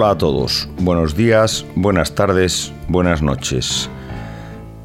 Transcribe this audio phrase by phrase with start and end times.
[0.00, 3.90] Hola a todos, buenos días, buenas tardes, buenas noches.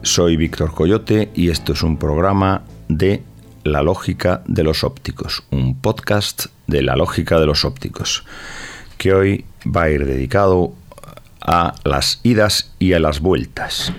[0.01, 3.21] Soy Víctor Coyote y esto es un programa de
[3.63, 8.25] La lógica de los ópticos, un podcast de la lógica de los ópticos,
[8.97, 10.73] que hoy va a ir dedicado
[11.41, 13.93] a las idas y a las vueltas.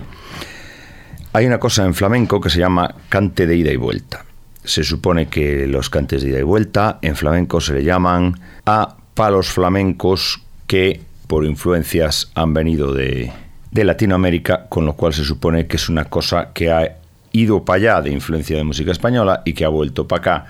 [1.31, 4.25] Hay una cosa en flamenco que se llama cante de ida y vuelta.
[4.65, 8.97] Se supone que los cantes de ida y vuelta en flamenco se le llaman a
[9.13, 13.31] palos flamencos que por influencias han venido de,
[13.71, 16.97] Latinoamérica, con lo cual se supone que es una cosa que ha
[17.33, 20.45] ido para allá de influencia de música española y que ha vuelto para acá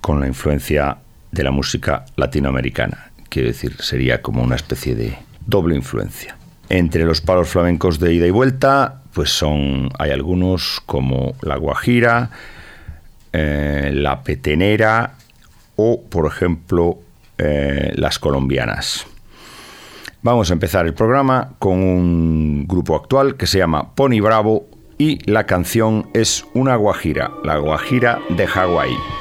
[0.00, 0.98] con la influencia
[1.32, 3.10] de la música latinoamericana.
[3.28, 6.36] Quiero decir, sería como una especie de doble influencia.
[6.68, 12.30] Entre los palos flamencos de ida y vuelta, pues son, hay algunos como la guajira,
[13.32, 15.14] eh, la petenera
[15.74, 17.00] o, por ejemplo,
[17.36, 19.06] eh, las colombianas.
[20.22, 24.66] Vamos a empezar el programa con un grupo actual que se llama Pony Bravo
[24.98, 29.17] y la canción es una guajira, la guajira de Hawái.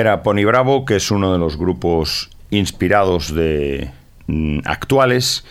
[0.00, 3.90] Era Pony Bravo, que es uno de los grupos inspirados de
[4.26, 5.44] mm, actuales.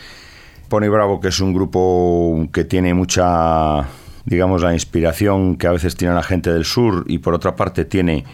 [0.68, 3.88] Pony Bravo, que es un grupo que tiene mucha,
[4.24, 7.84] digamos, la inspiración que a veces tiene la gente del sur y por otra parte
[7.84, 8.24] tiene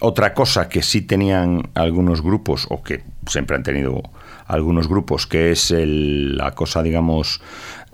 [0.00, 4.02] otra cosa que sí tenían algunos grupos o que siempre han tenido
[4.46, 7.40] algunos grupos, que es la cosa, digamos,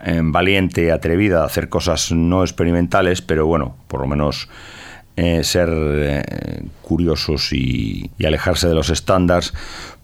[0.04, 4.48] eh, valiente, atrevida, hacer cosas no experimentales, pero bueno, por lo menos
[5.16, 9.52] eh, ser eh, curiosos y, alejarse de los estándares,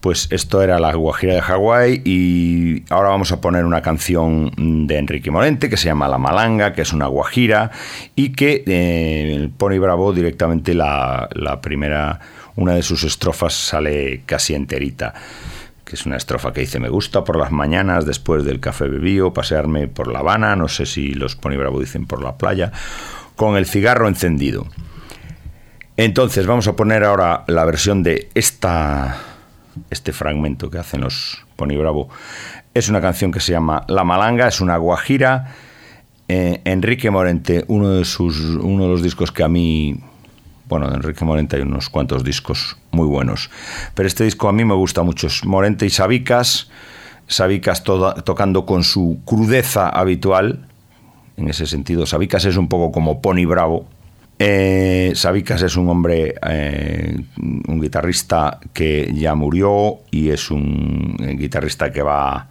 [0.00, 4.52] pues esto era la Guajira de Hawái y ahora vamos a poner una canción
[4.86, 7.70] de Enrique Morente que se llama La Malanga, que es una guajira
[8.14, 12.20] y que eh, Pony Bravo directamente la, la primera,
[12.56, 15.14] una de sus estrofas sale casi enterita
[15.86, 19.32] que es una estrofa que dice, me gusta por las mañanas después del café bebío,
[19.32, 22.72] pasearme por La Habana, no sé si los Pony Bravo dicen por la playa,
[23.36, 24.66] con el cigarro encendido.
[25.96, 29.18] Entonces vamos a poner ahora la versión de esta,
[29.90, 32.08] este fragmento que hacen los Pony Bravo.
[32.74, 35.54] Es una canción que se llama La Malanga, es una guajira.
[36.28, 40.00] Eh, Enrique Morente, uno de, sus, uno de los discos que a mí
[40.68, 43.50] bueno, de Enrique Morente hay unos cuantos discos muy buenos.
[43.94, 45.28] Pero este disco a mí me gusta mucho.
[45.28, 46.68] Es Morente y Sabicas.
[47.28, 50.66] Sabicas tocando con su crudeza habitual.
[51.36, 53.86] En ese sentido, Sabicas es un poco como Pony Bravo.
[54.38, 61.90] Eh, Sabicas es un hombre, eh, un guitarrista que ya murió y es un guitarrista
[61.90, 62.48] que va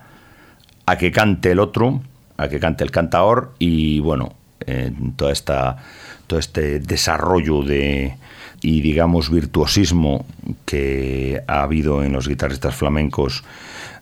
[0.85, 2.01] a que cante el otro,
[2.37, 4.33] a que cante el cantador y bueno,
[5.15, 5.77] toda esta
[6.27, 8.17] todo este desarrollo de
[8.61, 10.25] y digamos virtuosismo
[10.65, 13.43] que ha habido en los guitarristas flamencos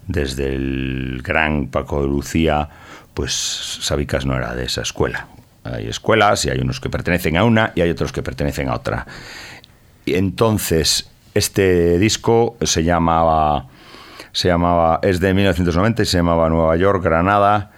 [0.08, 2.70] desde el gran Paco de Lucía,
[3.14, 5.28] pues Sabicas no era de esa escuela.
[5.64, 8.76] Hay escuelas y hay unos que pertenecen a una y hay otros que pertenecen a
[8.76, 9.06] otra.
[10.06, 13.68] Y entonces, este disco se llamaba,
[14.32, 17.72] se llamaba, es de 1990 y se llamaba Nueva York, Granada,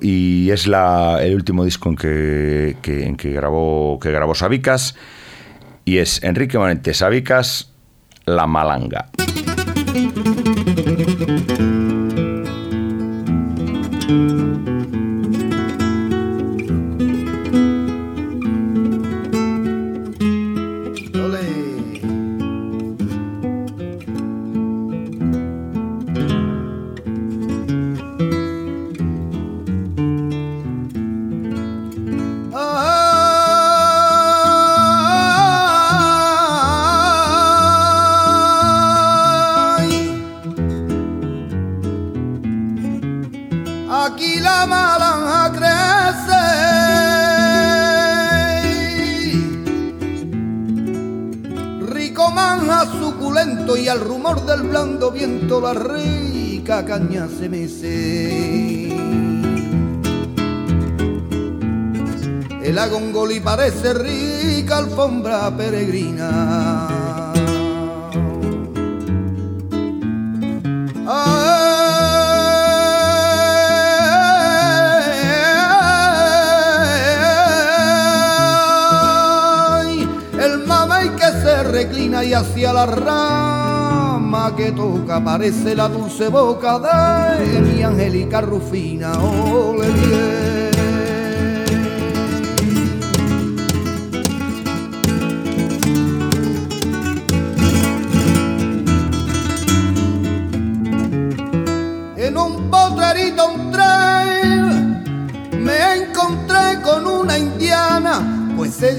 [0.00, 4.94] y es la, el último disco en que, en que, grabó, que grabó Sabicas
[5.84, 7.72] y es Enrique Morente Sabicas,
[8.24, 9.08] La Malanga.
[63.66, 66.86] Parece rica alfombra peregrina.
[80.40, 86.78] el mamey que se reclina y hacia la rama que toca parece la dulce boca
[86.78, 89.18] de mi Angélica Rufina.
[89.18, 90.75] Ole En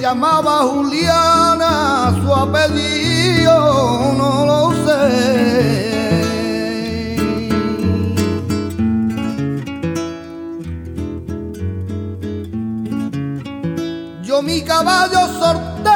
[0.08, 4.58] llamaba Juliana, su apellido no lo
[14.24, 15.92] yo mi caballo sorté,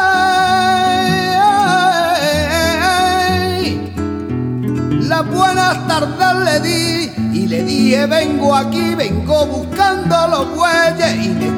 [5.08, 11.30] las buenas tardes le di y le dije vengo aquí, vengo buscando los bueyes y
[11.30, 11.58] me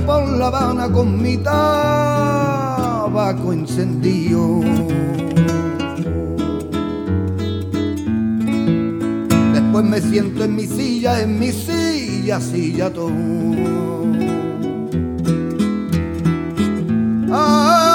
[0.00, 1.92] por La Habana con mi tabaco
[3.52, 4.60] encendido.
[9.52, 13.12] Después me siento en mi silla, en mi silla, silla todo.
[17.30, 17.93] Ah,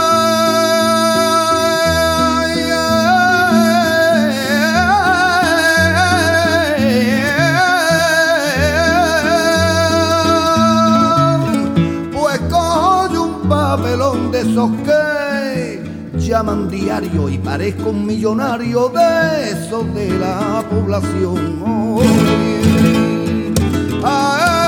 [16.30, 21.58] llaman diario y parezco un millonario de esos de la población.
[24.04, 24.59] Ay,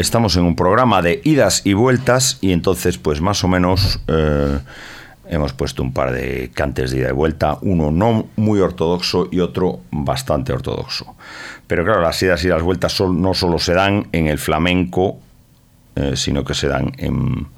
[0.00, 4.58] Estamos en un programa de idas y vueltas y entonces pues más o menos eh,
[5.28, 9.40] hemos puesto un par de cantes de ida y vuelta, uno no muy ortodoxo y
[9.40, 11.16] otro bastante ortodoxo.
[11.66, 15.18] Pero claro, las idas y las vueltas no solo se dan en el flamenco,
[15.96, 17.48] eh, sino que se dan en,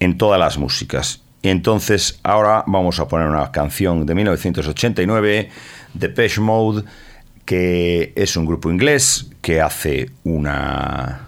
[0.00, 1.22] en todas las músicas.
[1.40, 5.50] Y entonces ahora vamos a poner una canción de 1989
[5.94, 6.84] de Depeche Mode,
[7.50, 11.22] que es un grupo inglés que hace una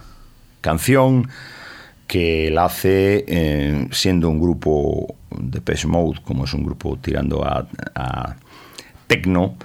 [0.60, 1.28] canción
[2.06, 7.44] que la hace eh, siendo un grupo de Depeche Mode, como es un grupo tirando
[7.44, 8.36] a, a
[9.08, 9.56] techno,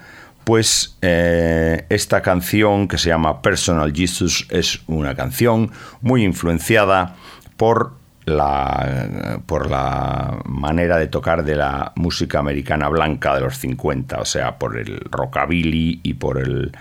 [0.45, 5.69] pues eh, esta canción que se llama Personal Jesus es una canción
[6.01, 7.17] muy influenciada
[7.55, 7.96] por
[8.27, 14.25] la, por la manera de tocar de la música americana blanca de los 50, o
[14.25, 16.75] sea, por el rockabilly y por el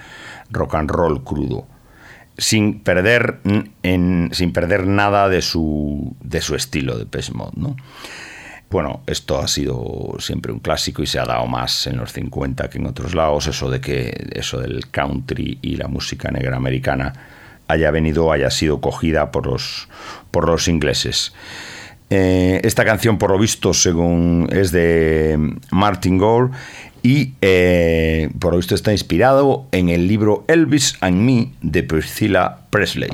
[0.51, 1.67] rock and roll crudo
[2.37, 3.41] sin perder,
[3.83, 7.77] en, sin perder nada de su, de su estilo de Mode, ¿no?
[8.69, 12.69] Bueno, esto ha sido siempre un clásico y se ha dado más en los 50
[12.69, 17.13] que en otros lados, eso de que eso del country y la música negra americana
[17.69, 19.89] haya venido, haya sido cogida por los,
[20.31, 21.33] por los ingleses.
[22.11, 26.51] Eh, esta canción, por lo visto, según es de Martin Gore
[27.03, 32.59] y eh, por lo visto está inspirado en el libro Elvis and Me de Priscilla
[32.71, 33.11] Presley.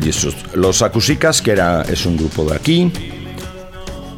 [0.00, 0.36] Jesus.
[0.54, 2.92] Los Akusicas, que era, es un grupo de aquí,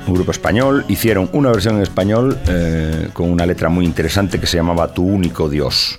[0.07, 4.47] un grupo español, hicieron una versión en español eh, con una letra muy interesante que
[4.47, 5.99] se llamaba Tu único Dios.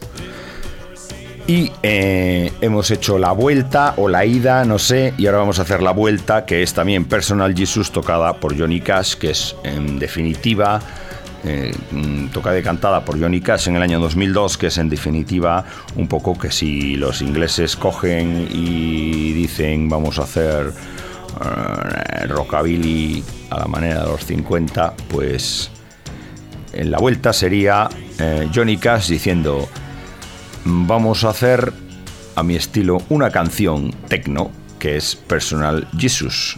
[1.48, 5.62] Y eh, hemos hecho la vuelta o la ida, no sé, y ahora vamos a
[5.62, 10.00] hacer la vuelta, que es también Personal Jesus tocada por Johnny Cash, que es en
[10.00, 10.82] definitiva
[11.46, 11.72] eh,
[12.34, 15.64] tocada y cantada por Johnny Cash en el año 2002, que es en definitiva
[15.96, 20.74] un poco que si los ingleses cogen y dicen vamos a hacer
[21.42, 25.70] eh, rockabilly a la manera de los 50, pues
[26.74, 29.70] en la vuelta sería eh, Johnny Cash diciendo
[30.64, 31.72] vamos a hacer
[32.36, 36.58] a mi estilo una canción techno que es Personal Jesus.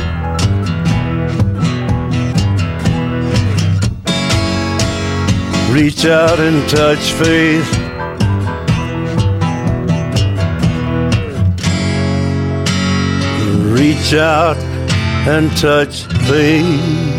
[5.73, 7.65] Reach out and touch faith.
[13.71, 14.57] Reach out
[15.25, 17.11] and touch faith.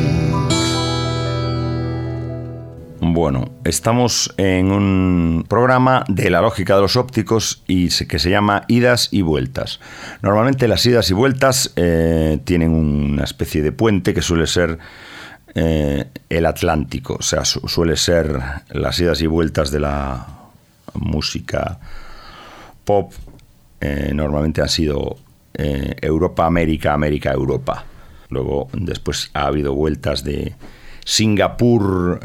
[3.01, 8.65] Bueno, estamos en un programa de la lógica de los ópticos y que se llama
[8.69, 9.81] idas y vueltas.
[10.21, 14.79] Normalmente las idas y vueltas eh, tienen una especie de puente que suele ser
[15.55, 18.39] eh, el Atlántico, o sea, su- suele ser
[18.71, 20.27] las idas y vueltas de la
[20.95, 21.79] música
[22.85, 23.13] pop.
[23.81, 25.17] eh, normalmente han sido
[25.55, 27.85] eh, Europa, América, América, Europa.
[28.31, 30.55] Luego, después ha habido vueltas de
[31.05, 32.21] Singapur,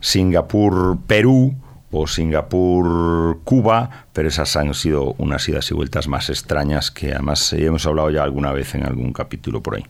[0.00, 1.54] Singapur, Perú
[1.90, 7.52] o Singapur, Cuba, pero esas han sido unas idas y vueltas más extrañas que además
[7.52, 9.84] hemos hablado ya alguna vez en algún capítulo por ahí.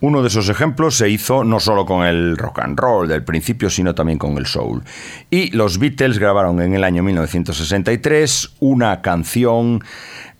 [0.00, 3.70] Uno de esos ejemplos se hizo no solo con el rock and roll del principio,
[3.70, 4.82] sino también con el soul.
[5.30, 9.82] Y los Beatles grabaron en el año 1963 una canción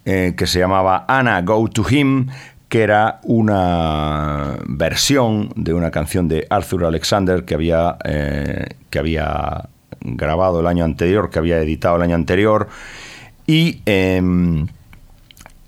[0.04, 2.28] eh, que se llamaba Anna Go to Him,
[2.68, 9.68] que era una versión de una canción de Arthur Alexander que había, eh, que había
[10.00, 12.68] grabado el año anterior, que había editado el año anterior,
[13.46, 14.66] y, em,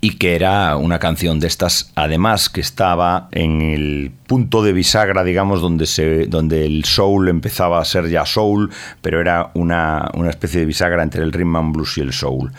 [0.01, 5.23] y que era una canción de estas, además que estaba en el punto de bisagra,
[5.23, 10.29] digamos, donde, se, donde el soul empezaba a ser ya soul, pero era una, una
[10.29, 12.51] especie de bisagra entre el rhythm and blues y el soul.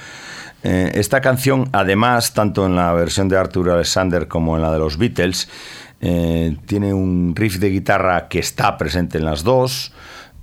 [0.63, 4.79] Eh, esta canción, además, tanto en la versión de Arthur Alexander como en la de
[4.79, 5.49] los Beatles,
[6.03, 9.93] eh, tiene un riff de guitarra que está presente en las dos,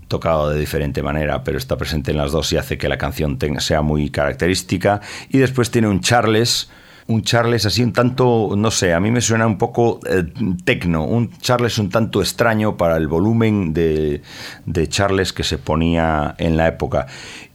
[0.07, 3.38] tocado de diferente manera, pero está presente en las dos y hace que la canción
[3.60, 5.01] sea muy característica.
[5.29, 6.69] Y después tiene un Charles,
[7.08, 10.26] un Charles así un tanto, no sé, a mí me suena un poco eh,
[10.65, 14.22] tecno, un Charles un tanto extraño para el volumen de,
[14.65, 17.08] de Charles que se ponía en la época.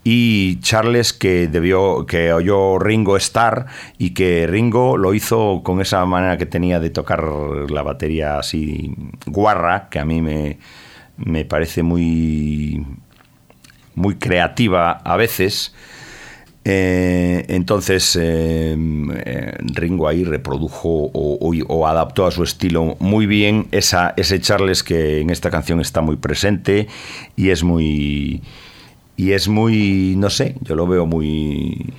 [0.05, 3.67] Y Charles que debió, que oyó Ringo Starr
[3.99, 8.95] y que Ringo lo hizo con esa manera que tenía de tocar la batería así
[9.27, 10.59] guarra, que a mí me,
[11.19, 12.85] me parece muy,
[13.95, 15.75] muy creativa a veces.
[16.64, 18.77] Eh, entonces eh,
[19.25, 25.20] eh, Ringo ahí reprodujo o, adaptó a su estilo muy bien esa, ese Charles que
[25.20, 26.87] en esta canción está muy presente
[27.35, 28.42] y es muy
[29.16, 31.92] y es muy no sé yo lo veo muy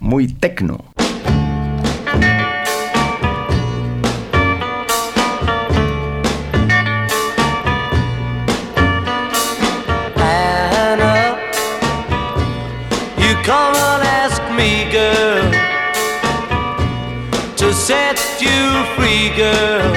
[0.00, 0.95] muy tecno
[19.36, 19.94] girl.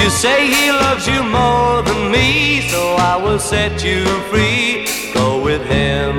[0.00, 4.86] You say he loves you more than me, so I will set you free.
[5.14, 6.11] Go with him.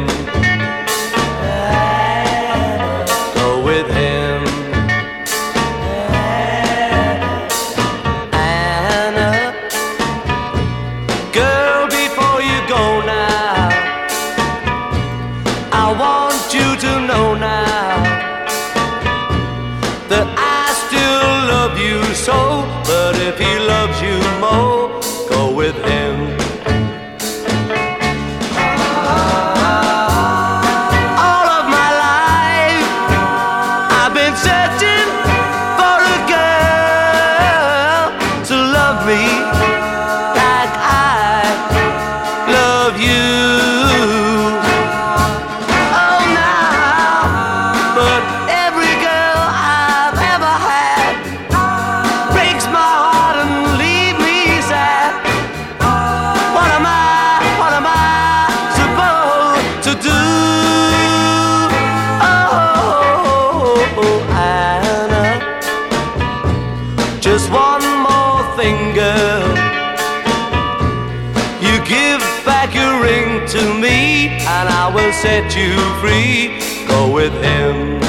[73.48, 76.60] To me, and I will set you free.
[76.88, 78.00] Go with him.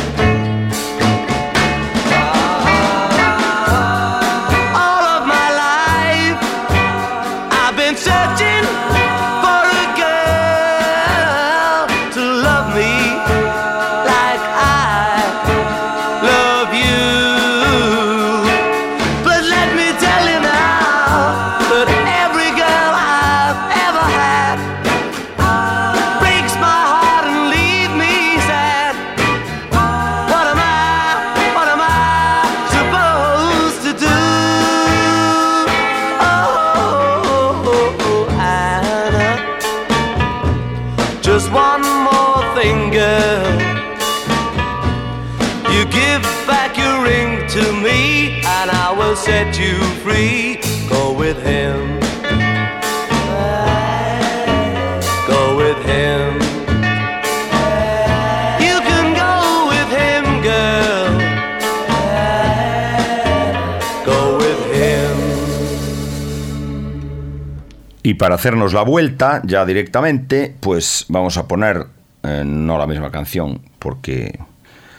[68.14, 71.84] Y para hacernos la vuelta ya directamente, pues vamos a poner
[72.22, 74.38] eh, no la misma canción, porque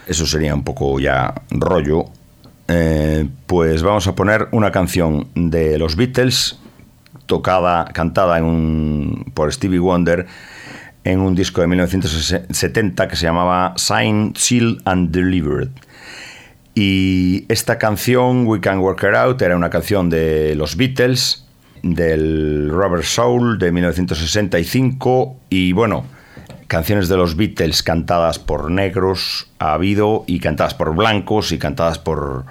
[0.06, 2.08] eso sería un poco ya rollo.
[2.67, 6.60] Eh, pues vamos a poner una canción de los Beatles,
[7.25, 8.38] tocada, cantada
[9.34, 10.25] por Stevie Wonder
[11.06, 15.69] en un disco de 1970 que se llamaba Sign, Seal and Delivered.
[16.73, 21.45] Y esta canción, We Can Work It Out, era una canción de los Beatles,
[21.86, 25.38] del Robert Soul de 1965.
[25.50, 26.06] Y bueno,
[26.67, 32.00] canciones de los Beatles cantadas por negros ha habido y cantadas por blancos y cantadas
[32.00, 32.45] por,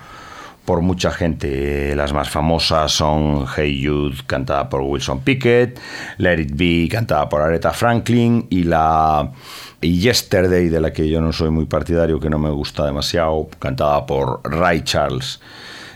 [0.64, 1.96] por mucha gente.
[1.96, 5.80] Las más famosas son Hey Jude, cantada por Wilson Pickett,
[6.18, 9.32] Let It Be, cantada por Aretha Franklin, y la
[9.80, 14.06] Yesterday, de la que yo no soy muy partidario, que no me gusta demasiado, cantada
[14.06, 15.40] por Ray Charles.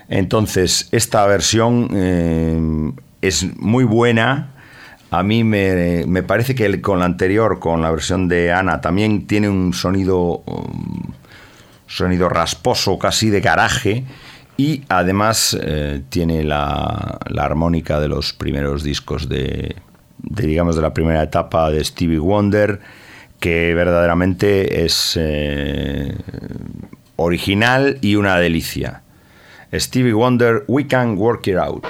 [0.09, 4.51] Entonces, esta versión eh, es muy buena.
[5.11, 8.81] A mí me, me parece que el- con la anterior, con la versión de Ana,
[8.81, 11.13] también tiene un sonido um,
[11.87, 14.05] sonido rasposo, casi de garaje,
[14.59, 19.77] y además eh, tiene la, la armónica de los primeros discos de,
[20.19, 22.81] de, digamos, de la primera etapa de Stevie Wonder,
[23.41, 26.15] que verdaderamente es eh,
[27.17, 29.03] original y una delicia.
[29.73, 31.85] Stevie Wonder, We Can Work It Out.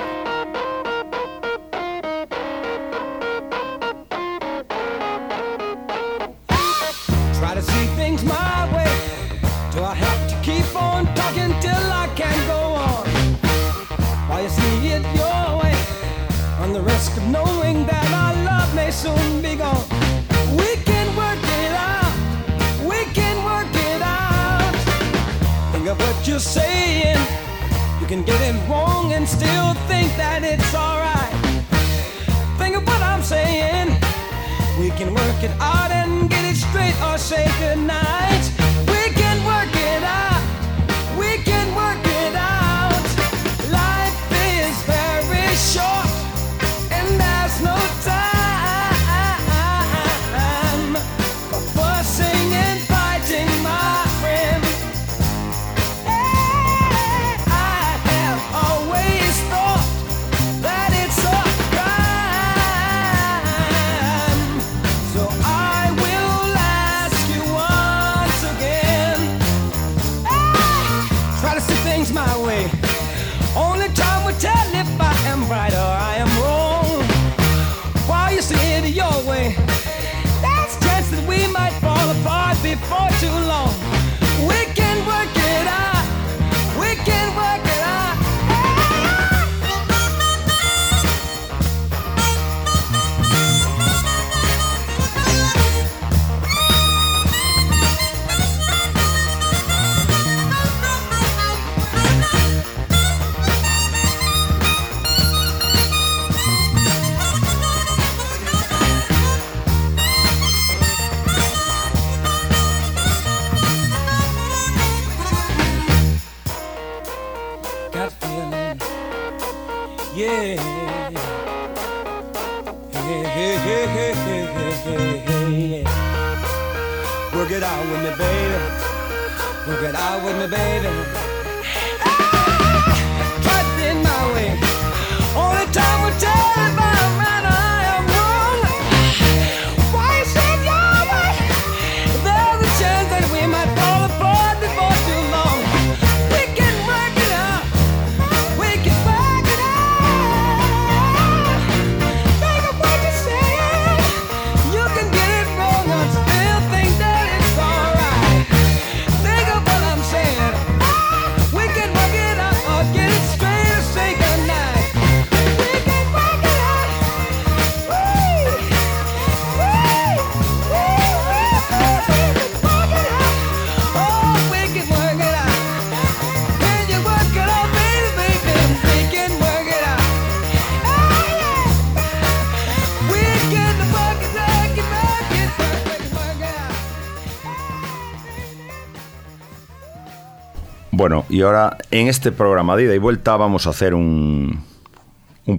[191.38, 194.64] Y ahora en este programa de ida y vuelta vamos a hacer un,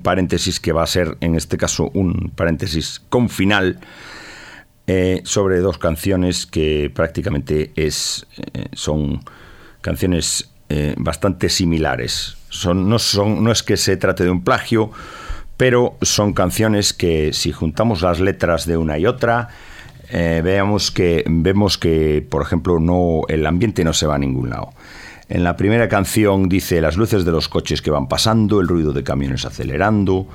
[0.04, 3.80] paréntesis que va a ser, en este caso, un paréntesis con final
[4.88, 9.22] eh, sobre dos canciones que prácticamente es, eh, son
[9.80, 12.36] canciones eh, bastante similares.
[12.50, 14.92] Son, no, son, no es que se trate de un plagio,
[15.56, 19.48] pero son canciones que si juntamos las letras de una y otra,
[20.12, 24.74] veamos que, vemos que, por ejemplo, no, el ambiente no se va a ningún lado.
[25.30, 28.94] En la primera canción dice las luces de los coches que van pasando, el ruido
[28.94, 30.26] de camiones acelerando,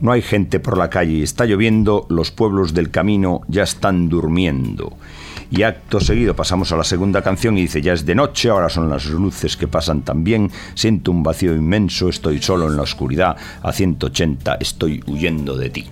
[0.00, 4.08] no hay gente por la calle y está lloviendo, los pueblos del camino ya están
[4.08, 4.96] durmiendo.
[5.50, 8.68] Y acto seguido pasamos a la segunda canción y dice ya es de noche, ahora
[8.68, 13.36] son las luces que pasan también, siento un vacío inmenso, estoy solo en la oscuridad,
[13.62, 15.86] a 180 estoy huyendo de ti.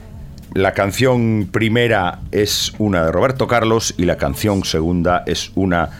[0.54, 5.90] la canción primera es una de Roberto Carlos y la canción segunda es una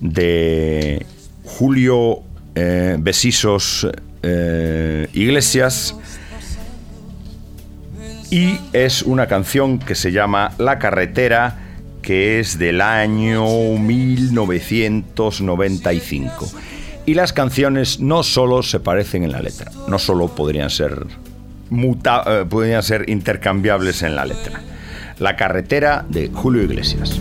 [0.00, 1.06] de
[1.44, 2.20] Julio
[2.54, 3.86] eh, Besisos
[4.22, 5.94] eh, Iglesias
[8.30, 11.58] y es una canción que se llama La carretera
[12.02, 13.44] que es del año
[13.78, 16.50] 1995.
[17.06, 21.06] Y las canciones no solo se parecen en la letra, no solo podrían ser,
[21.70, 24.60] muta- eh, podrían ser intercambiables en la letra.
[25.18, 27.18] La carretera de Julio Iglesias.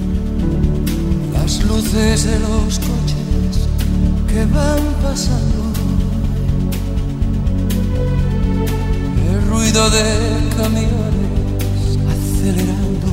[1.33, 3.12] Las luces de los coches
[4.33, 5.61] que van pasando.
[9.29, 10.05] El ruido de
[10.57, 13.11] camiones acelerando.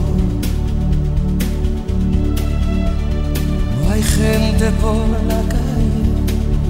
[3.76, 6.10] No hay gente por la calle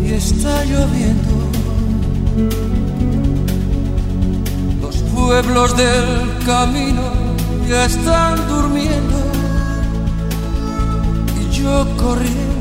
[0.03, 1.35] y está lloviendo.
[4.83, 6.09] Los pueblos del
[6.45, 7.07] camino
[7.69, 9.19] ya están durmiendo
[11.41, 12.60] y yo corriendo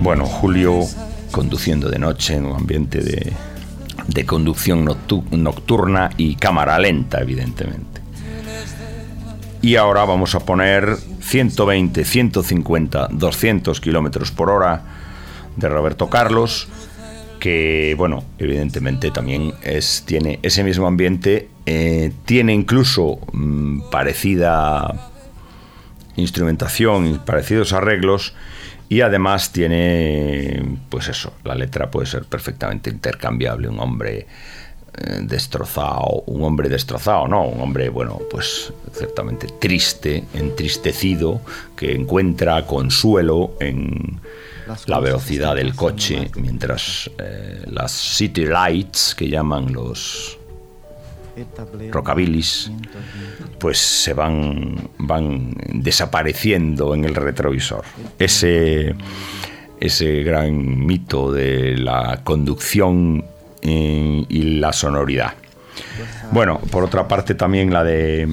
[0.00, 0.80] Bueno, Julio
[1.30, 3.32] conduciendo de noche en un ambiente de,
[4.06, 8.00] de conducción noctu- nocturna y cámara lenta, evidentemente.
[9.60, 14.82] Y ahora vamos a poner 120, 150, 200 kilómetros por hora
[15.56, 16.68] de Roberto Carlos,
[17.40, 25.12] que, bueno, evidentemente también es, tiene ese mismo ambiente, eh, tiene incluso mm, parecida
[26.16, 28.32] instrumentación y parecidos arreglos
[28.88, 34.26] y además tiene pues eso la letra puede ser perfectamente intercambiable un hombre
[34.96, 41.42] eh, destrozado un hombre destrozado no un hombre bueno pues ciertamente triste entristecido
[41.76, 44.22] que encuentra consuelo en
[44.86, 50.37] la velocidad del coche mientras eh, las city lights que llaman los
[51.90, 52.70] rockabilis
[53.58, 57.84] pues se van, van desapareciendo en el retrovisor.
[58.18, 58.94] Ese,
[59.80, 63.24] ese gran mito de la conducción
[63.62, 65.34] eh, y la sonoridad.
[66.32, 68.28] Bueno, por otra parte también la de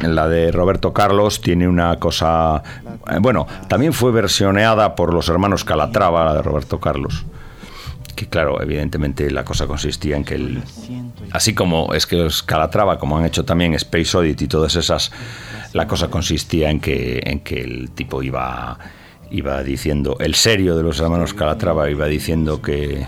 [0.00, 2.62] la de Roberto Carlos tiene una cosa
[3.10, 7.24] eh, bueno, también fue versioneada por los hermanos Calatrava, la de Roberto Carlos.
[8.20, 10.62] Que claro, evidentemente la cosa consistía en que el,
[11.32, 15.10] así como es que los Calatrava, como han hecho también Space Oddity y todas esas,
[15.72, 18.78] la cosa consistía en que, en que el tipo iba,
[19.30, 23.06] iba diciendo, el serio de los hermanos Calatrava iba diciendo que,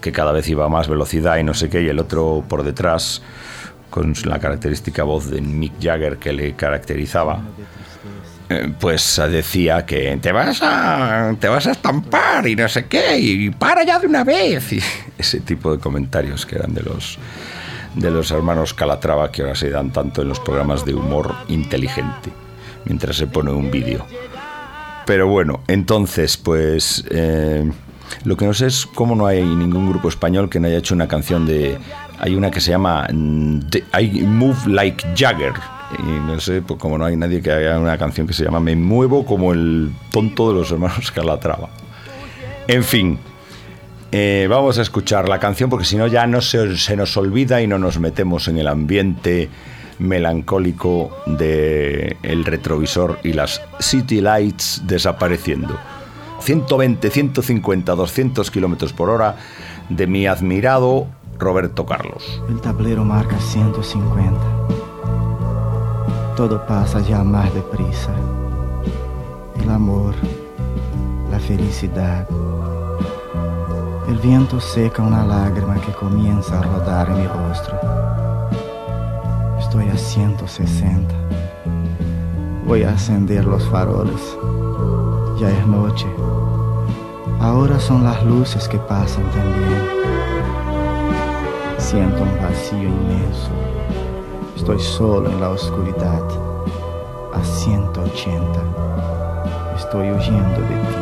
[0.00, 2.62] que cada vez iba a más velocidad y no sé qué, y el otro por
[2.62, 3.22] detrás,
[3.90, 7.42] con la característica voz de Mick Jagger que le caracterizaba,
[8.78, 13.50] pues decía que te vas a te vas a estampar y no sé qué y
[13.50, 14.72] para ya de una vez.
[14.72, 14.80] Y
[15.18, 17.18] ese tipo de comentarios que eran de los
[17.94, 22.30] de los hermanos Calatrava que ahora se dan tanto en los programas de humor inteligente
[22.84, 24.06] mientras se pone un vídeo.
[25.06, 27.68] Pero bueno entonces pues eh,
[28.24, 30.94] lo que no sé es cómo no hay ningún grupo español que no haya hecho
[30.94, 31.78] una canción de
[32.18, 33.60] hay una que se llama mm,
[33.98, 35.54] I Move Like Jagger
[35.98, 38.60] y no sé, pues como no hay nadie que haga una canción que se llama
[38.60, 41.68] Me muevo como el tonto de los hermanos Calatrava.
[42.68, 43.18] En fin,
[44.12, 47.62] eh, vamos a escuchar la canción porque si no ya no se, se nos olvida
[47.62, 49.48] y no nos metemos en el ambiente
[49.98, 55.78] melancólico de el retrovisor y las city lights desapareciendo.
[56.40, 59.36] 120, 150, 200 kilómetros por hora
[59.88, 61.06] de mi admirado
[61.38, 62.42] Roberto Carlos.
[62.48, 64.85] El tablero marca 150.
[66.36, 68.12] Todo pasa ya más deprisa.
[69.58, 70.14] El amor,
[71.30, 72.28] la felicidad.
[74.06, 77.78] El viento seca una lágrima que comienza a rodar en mi rostro.
[79.58, 81.14] Estoy a 160.
[82.66, 84.36] Voy a encender los faroles.
[85.40, 86.06] Ya es noche.
[87.40, 89.88] Ahora son las luces que pasan también.
[91.78, 93.75] Siento un vacío inmenso.
[94.56, 96.22] Estoy solo en la oscuridad.
[97.34, 98.40] A 180.
[99.76, 100.96] Estoy huyendo de ti.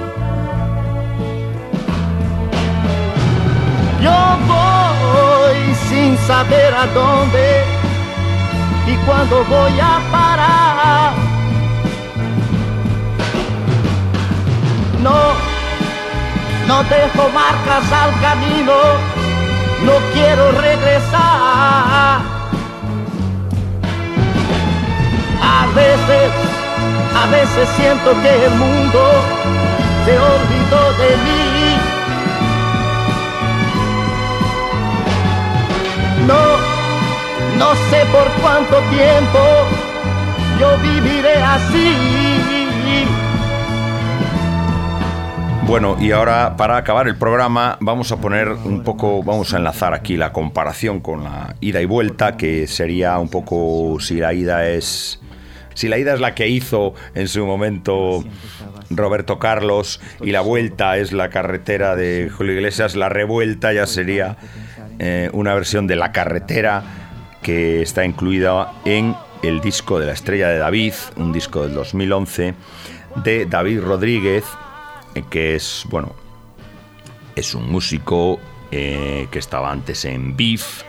[4.02, 4.10] Yo
[4.48, 7.62] voy sin saber a dónde
[8.88, 11.12] y cuándo voy a parar.
[15.00, 15.14] No,
[16.66, 18.74] no dejo marcas al camino,
[19.86, 22.33] no quiero regresar.
[25.74, 26.30] Veces,
[27.14, 29.00] a veces siento que el mundo
[30.04, 31.44] se olvidó de mí.
[36.26, 36.42] No,
[37.58, 39.40] no sé por cuánto tiempo
[40.58, 42.14] yo viviré así.
[45.66, 49.94] Bueno, y ahora para acabar el programa vamos a poner un poco, vamos a enlazar
[49.94, 54.68] aquí la comparación con la ida y vuelta, que sería un poco si la ida
[54.68, 55.20] es...
[55.74, 58.24] Si la ida es la que hizo en su momento
[58.90, 64.36] Roberto Carlos y la vuelta es la carretera de Julio Iglesias, la revuelta ya sería
[64.98, 66.82] eh, una versión de la carretera
[67.42, 72.54] que está incluida en el disco de la estrella de David, un disco del 2011
[73.24, 74.44] de David Rodríguez,
[75.14, 76.14] eh, que es, bueno,
[77.36, 80.82] es un músico eh, que estaba antes en Beef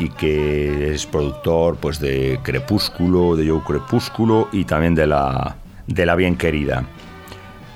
[0.00, 6.06] y que es productor pues de Crepúsculo, de Joe Crepúsculo y también de la, de
[6.06, 6.84] la Bien Querida.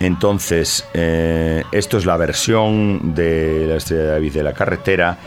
[0.01, 5.19] Entonces, eh, esto es la versión de la estrella de David de la carretera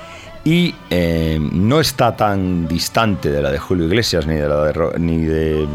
[0.44, 5.00] y eh, no está tan distante de la de Julio Iglesias ni de la de,
[5.00, 5.68] ni de,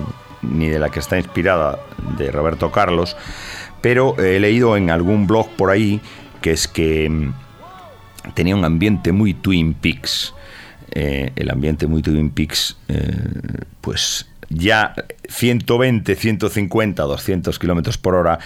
[0.42, 1.78] ni de la que está inspirada
[2.18, 3.16] de Roberto Carlos,
[3.80, 6.00] pero he leído en algún blog por ahí
[6.40, 7.32] que es que mm,
[8.34, 10.34] tenía un ambiente muy Twin Peaks.
[10.94, 13.00] Eh, el ambiente muy Twin Peaks, eh,
[13.80, 14.94] pues ya
[15.28, 18.38] 120, 150, 200 kilómetros por hora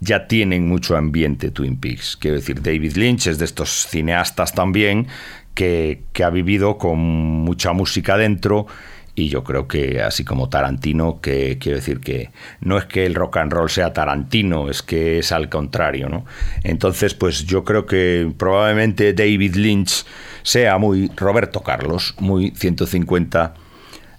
[0.00, 2.16] ya tienen mucho ambiente Twin Peaks.
[2.16, 5.06] Quiero decir, David Lynch es de estos cineastas también
[5.54, 8.66] que, que ha vivido con mucha música dentro.
[9.14, 12.30] Y yo creo que así como Tarantino, que quiero decir que
[12.60, 16.24] no es que el rock and roll sea Tarantino, es que es al contrario, ¿no?
[16.64, 20.04] Entonces, pues yo creo que probablemente David Lynch
[20.42, 23.54] sea muy Roberto Carlos, muy 150,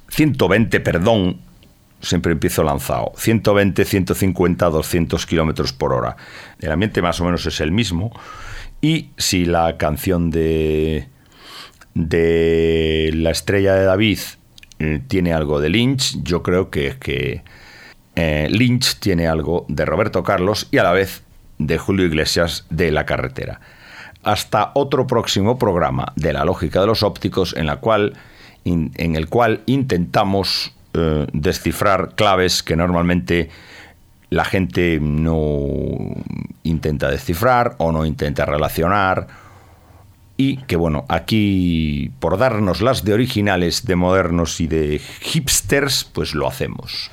[0.09, 1.41] 120, perdón,
[2.01, 6.17] siempre empiezo lanzado, 120, 150, 200 kilómetros por hora.
[6.59, 8.11] El ambiente más o menos es el mismo.
[8.81, 11.07] Y si la canción de,
[11.93, 14.19] de La estrella de David
[14.79, 17.43] eh, tiene algo de Lynch, yo creo que es que
[18.15, 21.23] eh, Lynch tiene algo de Roberto Carlos y a la vez
[21.57, 23.61] de Julio Iglesias de La Carretera.
[24.23, 27.69] Hasta otro próximo programa de La Lógica de los Ópticos en,
[29.15, 33.49] el cual intentamos eh, descifrar claves que normalmente
[34.29, 35.97] la gente no
[36.63, 39.27] intenta descifrar o no intenta relacionar
[40.37, 46.33] y que bueno, aquí por darnos las de originales, de modernos y de hipsters, pues
[46.33, 47.11] lo hacemos.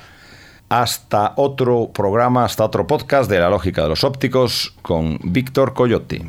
[0.69, 6.21] Hasta otro programa, hasta otro podcast de la lógica de los ópticos con Víctor Coyote.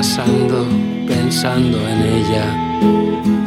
[0.00, 0.66] Pasando,
[1.06, 3.39] pensando en ella.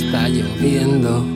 [0.00, 1.35] Está lloviendo.